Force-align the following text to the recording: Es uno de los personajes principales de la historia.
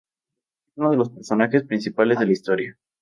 Es 0.65 0.73
uno 0.77 0.89
de 0.89 0.97
los 0.97 1.11
personajes 1.11 1.61
principales 1.61 2.17
de 2.17 2.25
la 2.25 2.31
historia. 2.31 2.75